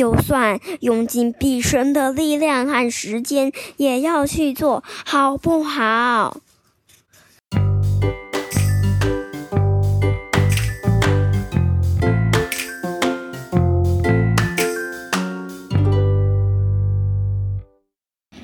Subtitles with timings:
[0.00, 6.38] 就算用尽毕生的力量和时间，也要去做，好不好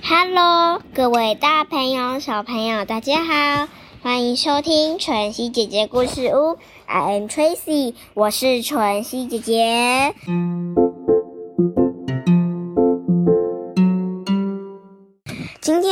[0.03, 3.69] ？Hello，各位大朋友、小朋友，大家好，
[4.03, 6.59] 欢迎收听晨曦姐姐故事屋。
[6.85, 10.15] I am Tracy，我是晨曦姐姐。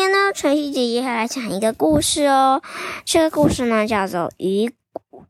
[0.04, 2.60] 今天呢，晨曦姐姐要来讲一个故事哦。
[3.06, 4.70] 这个故事呢，叫做《愚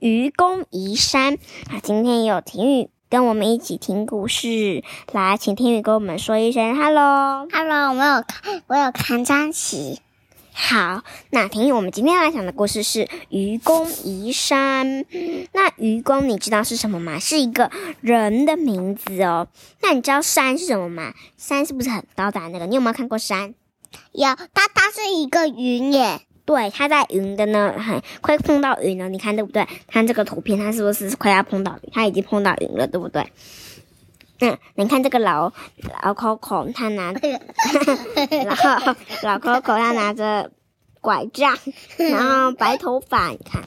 [0.01, 1.37] 愚公移山》
[1.71, 1.79] 啊。
[1.81, 2.91] 今天有婷雨。
[3.09, 7.95] 跟我们一起听故事，来，请听雨跟我们说一声 “hello”，“hello”。
[7.95, 10.01] 我有看，我有看张琪。
[10.53, 15.05] 好，那婷雨，我们今天要来讲的故事是《愚公移山》。
[15.53, 17.21] 那愚公，你知道是什么吗？
[17.21, 19.47] 是一个人的名字哦。
[19.81, 21.15] 那你知道山是什么吗？
[21.37, 22.67] 山是不是很高的那个？
[22.67, 23.55] 你有没有看过山？
[24.13, 26.21] 有，它它是一个云耶。
[26.47, 29.09] 对，它在云的呢，很快碰到云了。
[29.09, 29.67] 你看对不对？
[29.89, 31.91] 看这个图片，它是不是快要碰到云？
[31.93, 33.27] 它已经碰到云了，对不对？
[34.41, 35.53] 嗯，你看这个老
[36.03, 40.51] 老 Coco，他拿，然 后老 Coco 他拿着
[41.01, 41.57] 拐杖，
[41.97, 43.63] 然后白头发，你看。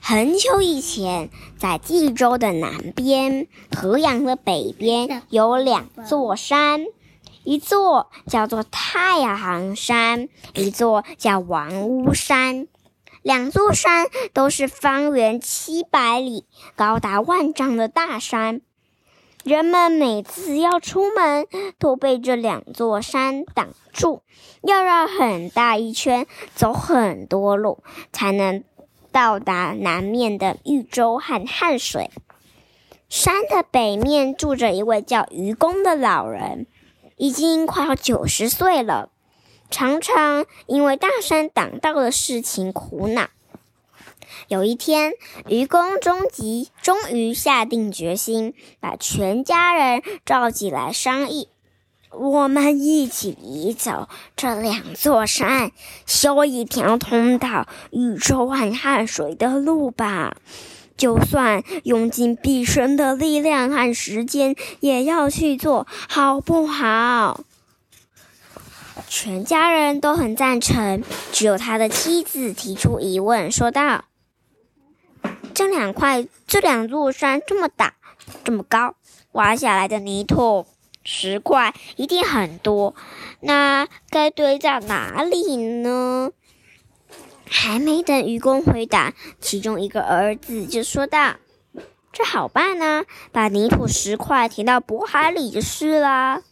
[0.00, 6.84] 很久以前，在冀州的南边，河阳的北边，有两座山。
[7.44, 12.66] 一座叫做太行山，一座叫王屋山，
[13.20, 18.62] 两座山都是方圆七百里、高达万丈的大山。
[19.44, 21.46] 人们每次要出门，
[21.78, 24.22] 都被这两座山挡住，
[24.62, 28.64] 要绕很大一圈，走很多路，才能
[29.12, 32.10] 到达南面的豫州和汉水。
[33.10, 36.66] 山的北面住着一位叫愚公的老人。
[37.16, 39.10] 已经快要九十岁了，
[39.70, 43.28] 常常因为大山挡道的事情苦恼。
[44.48, 45.12] 有一天，
[45.48, 51.48] 愚公终极终于下定决心，把全家人召集来商议：
[52.10, 55.70] 我们一起移走这两座山，
[56.04, 60.36] 修一条通到宇宙和汉水的路吧。
[60.96, 67.40] 就算用尽毕生的力量和时间，也要去做，好不好？
[69.08, 71.02] 全家人都很赞成，
[71.32, 74.04] 只有他的妻子提出疑问，说道
[75.52, 77.94] ：“这两块、这两座山这么大、
[78.44, 78.94] 这么高，
[79.32, 80.66] 挖下来的泥土、
[81.04, 82.94] 石块一定很多，
[83.40, 86.30] 那该堆在哪里呢？”
[87.56, 91.36] 还没等愚公回答，其中一个儿子就说道
[92.12, 96.42] ：“这好办呢，把泥土石块填到渤海里就是啦。”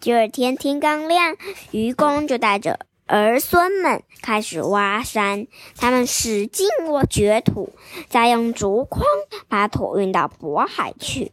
[0.00, 1.36] 第二天天刚亮，
[1.72, 5.48] 愚公就带着儿孙们开始挖山。
[5.76, 7.72] 他们使劲挖掘土，
[8.08, 9.04] 再用竹筐
[9.48, 11.32] 把土运到渤海去。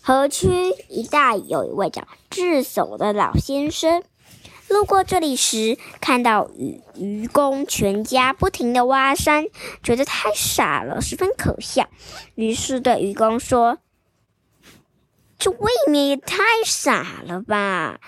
[0.00, 0.48] 河区
[0.88, 4.04] 一带有一位叫智叟的老先生。
[4.68, 9.46] 路过这里时，看到愚愚公全家不停的挖山，
[9.82, 11.88] 觉得太傻了，十分可笑。
[12.34, 13.78] 于是对愚公说
[15.38, 18.00] ：“这未免也太傻了吧！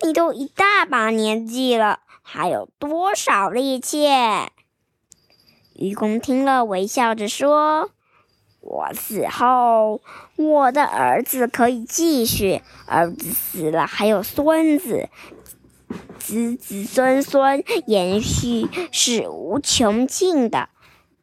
[0.00, 4.08] 你都一大把年纪了，还有多少力气？”
[5.76, 7.92] 愚公听了，微笑着说
[8.60, 10.02] ：“我死后，
[10.36, 15.08] 我的儿子可以继续；儿子死了，还有孙子。”
[16.18, 20.68] 子子孙孙延续是无穷尽的，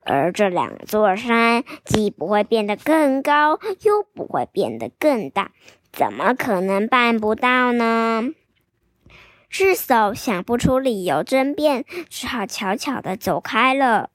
[0.02, 5.52] 而这两座山既不会变得更高，又不会变得更大，
[5.92, 8.30] 怎么可能办不到呢？
[9.50, 14.10] 智叟想不出理由争辩，只好悄悄的走开了。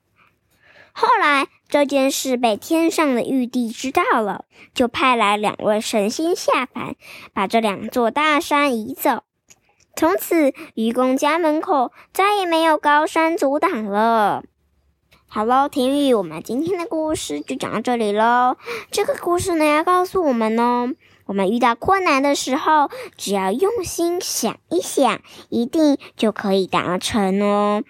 [0.92, 6.96] 后来这件事被天上的玉帝知道了，就派来两位神仙下凡，
[7.32, 9.24] 把这两座大山移走。
[9.94, 14.42] 从此，愚公家门口再也没有高山阻挡了。
[15.26, 18.56] 好喽，婷雨，我们今天的故事就讲到这里喽。
[18.90, 20.92] 这个故事呢，要告诉我们呢，
[21.26, 27.82] 我们遇到困难的时候，只要用心想一想，一定就可以达成哦。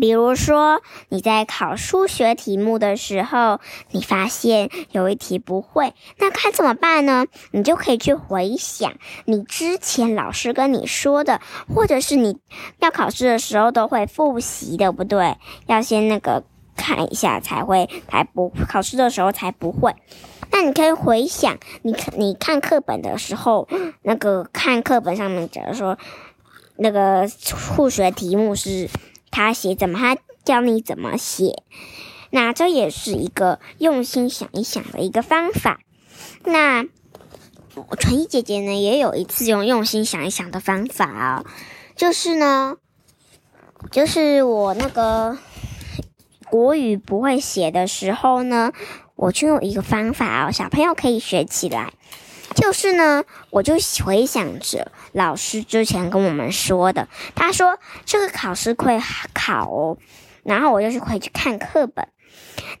[0.00, 3.60] 比如说，你在考数学题目的时候，
[3.90, 7.26] 你发现有一题不会，那该怎么办呢？
[7.52, 8.94] 你就可以去回想
[9.24, 11.40] 你之前老师跟你说的，
[11.72, 12.38] 或者是你
[12.80, 15.36] 要考试的时候都会复习的，不对？
[15.66, 16.42] 要先那个
[16.76, 19.94] 看一下才会，才不考试的时候才不会。
[20.50, 23.68] 那你可以回想，你你看课本的时候，
[24.02, 25.96] 那个看课本上面，假如说
[26.76, 28.88] 那个数学题目是
[29.34, 31.64] 他写怎么，他教你怎么写，
[32.30, 35.80] 那这也是一个用心想一想的一个方法。
[36.44, 36.84] 那
[37.98, 41.44] 纯一姐姐呢，也有一次用用心想一想的方法啊，
[41.96, 42.76] 就是呢，
[43.90, 45.36] 就是我那个
[46.48, 48.72] 国语不会写的时候呢。
[49.16, 51.92] 我就用一个方法哦，小朋友可以学起来。
[52.54, 53.74] 就是呢，我就
[54.04, 59.00] 回想着老师之前跟我们说的，他说这个考试会
[59.34, 59.98] 考哦，
[60.42, 62.08] 然后我就是回去看课本。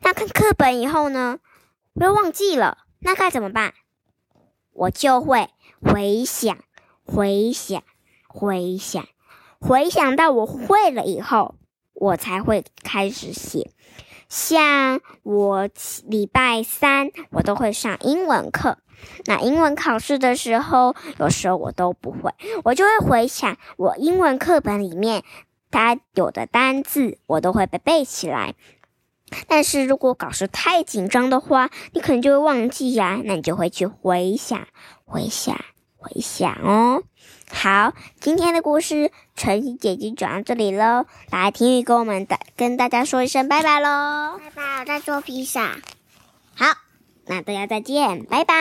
[0.00, 1.38] 那看课本以后呢，
[1.94, 3.74] 我又忘记了，那该怎么办？
[4.72, 5.50] 我就会
[5.80, 6.56] 回想、
[7.04, 7.82] 回想、
[8.28, 9.06] 回想，
[9.60, 11.54] 回想到我会了以后，
[11.94, 13.70] 我才会开始写。
[14.34, 15.68] 像我
[16.08, 18.78] 礼拜三我都会上英文课，
[19.26, 22.32] 那英文考试的时候，有时候我都不会，
[22.64, 25.22] 我就会回想我英文课本里面
[25.70, 28.56] 它有的单字，我都会被背起来。
[29.46, 34.66] 但是如果考试太紧张的话，你可能就会忘记呀，那你就会去回想、
[35.04, 35.56] 回想、
[35.96, 37.04] 回想哦。
[37.54, 41.06] 好，今天的故事晨曦姐姐讲到这里喽。
[41.30, 44.38] 来，婷雨跟我们大跟大家说一声拜拜喽！
[44.38, 45.76] 拜拜，我在做披萨。
[46.56, 46.66] 好，
[47.26, 48.54] 那大家再见，拜拜。